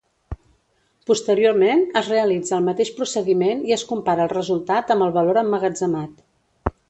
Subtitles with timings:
[1.09, 6.19] Posteriorment es realitza el mateix procediment i es compara el resultat amb el valor emmagatzemat.